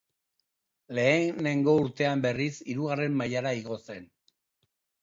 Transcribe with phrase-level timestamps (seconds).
[0.99, 4.15] Lehenengo urtean berriz hirugarren mailara igo zen.